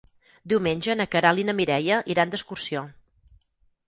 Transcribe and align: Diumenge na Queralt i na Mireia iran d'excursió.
Diumenge 0.51 0.95
na 1.01 1.05
Queralt 1.15 1.41
i 1.41 1.45
na 1.49 1.55
Mireia 1.59 1.99
iran 2.13 2.31
d'excursió. 2.31 2.83